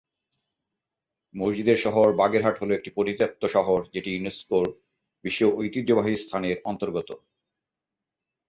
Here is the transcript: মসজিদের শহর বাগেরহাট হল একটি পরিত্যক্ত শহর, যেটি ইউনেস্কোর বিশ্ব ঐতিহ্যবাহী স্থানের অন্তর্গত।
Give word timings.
মসজিদের 1.35 1.77
শহর 1.77 2.07
বাগেরহাট 2.13 2.55
হল 2.61 2.69
একটি 2.71 2.89
পরিত্যক্ত 2.97 3.43
শহর, 3.47 3.79
যেটি 3.93 4.09
ইউনেস্কোর 4.13 4.65
বিশ্ব 5.25 5.41
ঐতিহ্যবাহী 5.57 6.13
স্থানের 6.15 6.57
অন্তর্গত। 6.65 7.09